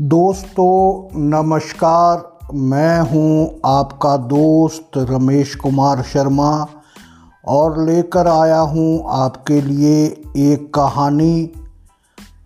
दोस्तों, 0.00 1.08
नमस्कार। 1.20 2.38
मैं 2.54 3.00
हूँ 3.00 3.60
आपका 3.64 4.16
दोस्त 4.16 4.90
रमेश 4.96 5.54
कुमार 5.54 6.02
शर्मा 6.02 6.66
और 7.48 7.84
लेकर 7.84 8.26
आया 8.26 8.58
हूँ 8.58 9.04
आपके 9.08 9.60
लिए 9.60 10.04
एक 10.36 10.74
कहानी 10.74 11.52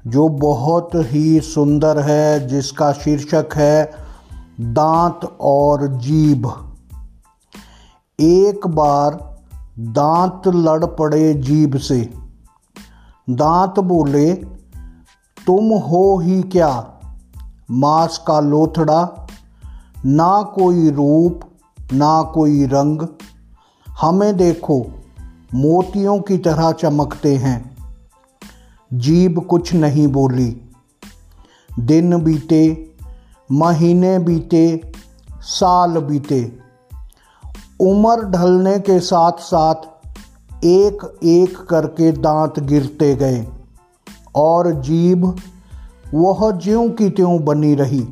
जो 0.06 0.28
बहुत 0.28 0.90
ही 0.94 1.40
सुंदर 1.40 1.98
है, 1.98 2.46
जिसका 2.46 2.92
शीर्षक 2.92 3.48
है 3.54 3.92
दांत 4.60 5.36
और 5.40 5.86
जीभ। 5.86 6.70
एक 8.20 8.66
बार 8.66 9.38
दांत 9.78 10.42
लड़ 10.46 10.84
पड़े 10.84 11.34
जीभ 11.34 11.76
से। 11.76 12.10
दांत 13.30 13.80
बोले, 13.80 14.34
तुम 15.46 15.64
हो 15.64 16.18
ही 16.18 16.42
क्या? 16.42 16.96
मांस 17.70 18.18
का 18.26 18.40
लोथड़ा, 18.40 19.26
ना 20.06 20.42
कोई 20.42 20.90
रूप, 20.90 21.40
ना 21.92 22.22
कोई 22.22 22.66
रंग। 22.66 23.06
हमें 24.00 24.36
देखो, 24.36 24.86
मोतियों 25.54 26.20
की 26.20 26.38
तरह 26.38 26.72
चमकते 26.72 27.36
हैं। 27.36 27.76
जीभ 28.92 29.38
कुछ 29.38 29.74
नहीं 29.74 30.08
बोली। 30.08 30.60
दिन 31.78 32.22
बीते, 32.22 32.90
महीने 33.52 34.18
बीते, 34.18 34.92
साल 35.40 35.90
बीते। 35.90 36.58
उम्र 37.80 38.24
ढलने 38.24 38.78
के 38.78 39.00
साथ 39.00 39.32
साथ 39.32 39.74
एक 40.64 41.18
एक 41.24 41.58
करके 41.58 42.12
दांत 42.12 42.60
गिरते 42.60 43.16
गए। 43.16 43.46
और 44.34 44.72
जीभ 44.72 45.38
वह 46.14 46.50
ज्यों 46.50 46.90
की 46.90 47.10
त्यों 47.10 47.44
बनी 47.44 47.74
रही। 47.74 48.08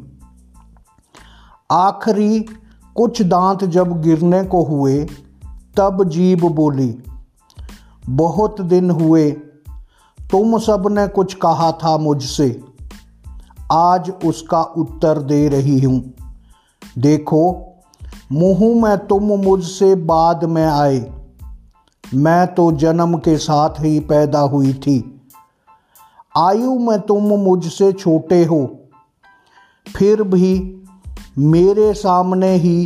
आखिरी 1.73 2.47
कुछ 2.95 3.23
दांत 3.23 3.65
जब 3.65 4.03
गिरने 4.03 4.45
को 4.45 4.63
हुए, 4.65 5.07
तब 5.77 6.05
जीभ 6.09 6.45
बोली, 6.45 7.03
बहुत 8.09 8.61
दिन 8.61 8.91
हुए, 8.91 9.31
तुम 10.31 10.59
सबने 10.59 11.07
कुछ 11.07 11.35
कहा 11.35 11.73
था 11.73 11.99
मुझसे। 11.99 12.65
आज 13.73 14.13
उसका 14.25 14.63
उत्तर 14.63 15.19
दे 15.19 15.49
रही 15.49 15.81
हूँ। 15.81 16.13
देखो, 16.99 17.75
मुँह 18.33 18.89
में 18.89 19.07
तुम 19.07 19.23
मुझसे 19.23 19.95
बाद 19.95 20.45
में 20.45 20.67
आए। 20.67 21.13
मैं 22.15 22.55
तो 22.55 22.73
जन्म 22.73 23.19
के 23.19 23.39
साथ 23.39 23.71
ही 23.71 24.01
पैदा 24.01 24.41
हुई 24.41 24.73
थी। 24.73 25.18
आयु 26.37 26.79
में 26.79 27.01
तुम 27.01 27.23
मुझसे 27.23 27.93
छोटे 27.93 28.45
हो। 28.45 28.89
फिर 29.97 30.23
भी 30.23 30.83
मेरे 31.39 31.95
सामने 31.95 32.55
ही 32.55 32.85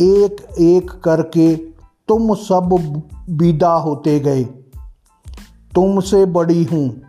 एक 0.00 0.46
एक 0.58 0.90
करके 0.90 1.56
तुम 2.08 2.34
सब 2.34 3.02
विदा 3.30 3.74
होते 3.74 4.20
गए। 4.20 4.44
तुमसे 5.74 6.26
बड़ी 6.26 6.64
हूँ। 6.64 7.02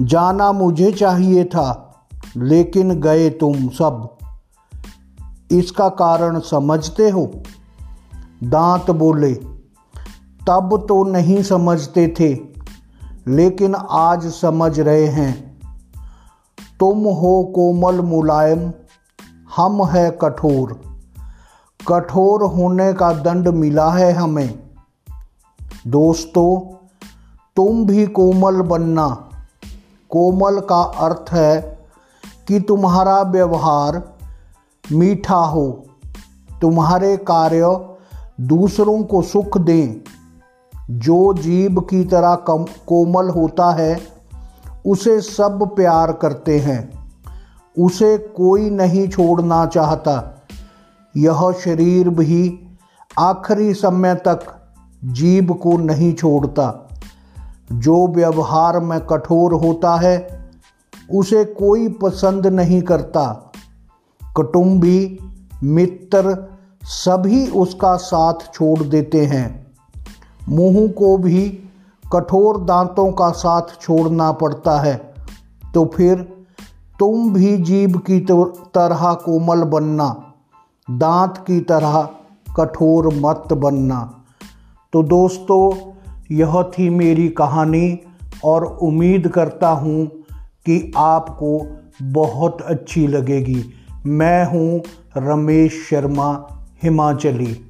जाना 0.00 0.52
मुझे 0.52 0.92
चाहिए 0.92 1.44
था, 1.44 2.00
लेकिन 2.36 3.00
गए 3.00 3.30
तुम 3.30 3.68
सब। 3.68 4.18
इसका 5.50 5.88
कारण 5.88 6.40
समझते 6.40 7.10
हो? 7.10 7.32
दांत 8.44 8.90
बोले। 8.90 9.34
तब 10.46 10.84
तो 10.88 11.04
नहीं 11.04 11.42
समझते 11.42 12.14
थे। 12.20 12.49
लेकिन 13.28 13.74
आज 13.90 14.26
समझ 14.26 14.80
रहे 14.80 15.06
हैं। 15.06 15.58
तुम 16.80 16.98
हो 16.98 17.52
कोमल 17.54 18.00
मुलायम, 18.00 18.72
हम 19.56 19.84
है 19.84 20.18
कठोर। 20.22 20.82
कठोर 21.88 22.42
होने 22.42 22.92
का 22.92 23.12
दंड 23.12 23.48
मिला 23.48 23.90
है 23.90 24.12
हमें। 24.12 24.58
दोस्तों, 25.86 26.60
तुम 27.56 27.86
भी 27.86 28.06
कोमल 28.06 28.62
बनना। 28.62 29.30
कोमल 30.10 30.60
का 30.60 30.82
अर्थ 30.82 31.32
है 31.32 31.78
कि 32.48 32.60
तुम्हारा 32.60 33.22
व्यवहार 33.22 34.18
मीठा 34.92 35.36
हो। 35.36 35.84
तुम्हारे 36.62 37.16
कार्य 37.16 37.86
दूसरों 38.40 39.02
को 39.02 39.22
सुख 39.22 39.58
दें। 39.58 40.00
जो 40.90 41.34
जीव 41.34 41.80
की 41.80 42.04
तरह 42.04 42.34
कम, 42.34 42.64
कोमल 42.86 43.28
होता 43.28 43.70
है, 43.70 44.00
उसे 44.86 45.20
सब 45.20 45.76
प्यार 45.76 46.12
करते 46.12 46.58
हैं। 46.58 47.12
उसे 47.78 48.18
कोई 48.18 48.70
नहीं 48.70 49.08
छोड़ना 49.08 49.66
चाहता। 49.66 50.42
यह 51.16 51.54
शरीर 51.64 52.08
भी 52.08 52.68
आखिरी 53.18 53.74
समय 53.74 54.14
तक 54.14 54.40
जीव 55.04 55.52
को 55.52 55.76
नहीं 55.76 56.14
छोड़ता। 56.14 56.88
जो 57.72 58.08
व्यवहार 58.08 58.80
में 58.80 59.00
कठोर 59.00 59.54
होता 59.54 59.96
है, 59.96 60.50
उसे 61.12 61.44
कोई 61.44 61.88
पसंद 61.88 62.46
नहीं 62.46 62.82
करता। 62.82 63.52
कुटुंबी, 64.36 65.18
मित्र 65.62 66.50
सभी 66.82 67.46
उसका 67.46 67.96
साथ 67.96 68.34
छोड़ 68.54 68.78
देते 68.78 69.26
हैं। 69.26 69.69
मुँह 70.50 70.88
को 70.88 71.16
भी 71.18 71.48
कठोर 72.12 72.60
दांतों 72.60 73.12
का 73.12 73.30
साथ 73.30 73.80
छोड़ना 73.80 74.32
पड़ता 74.32 74.80
है 74.80 75.14
तो 75.74 75.84
फिर 75.84 76.16
तुम 76.98 77.32
भी 77.32 77.56
जीभ 77.56 77.96
की 77.96 78.20
तरह 78.20 79.12
कोमल 79.12 79.62
बनना, 79.62 80.34
दांत 80.90 81.38
की 81.46 81.60
तरह 81.60 82.08
कठोर 82.56 83.08
मत 83.14 83.52
बनना। 83.52 84.24
तो 84.92 85.02
दोस्तों, 85.02 85.92
यह 86.30 86.62
थी 86.62 86.90
मेरी 86.90 87.28
कहानी 87.28 87.98
और 88.44 88.64
उम्मीद 88.64 89.28
करता 89.28 89.68
हूँ 89.68 90.06
कि 90.66 90.92
आपको 90.96 91.80
बहुत 92.02 92.62
अच्छी 92.62 93.06
लगेगी। 93.06 93.64
मैं 94.06 94.44
हूँ 94.44 94.82
रमेश 95.16 95.86
शर्मा, 95.90 96.48
हिमाचली। 96.82 97.69